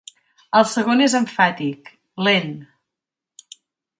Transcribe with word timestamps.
El 0.59 0.63
segon 0.69 1.03
és 1.07 1.15
emfàtic, 1.19 1.93
lent. 2.29 2.51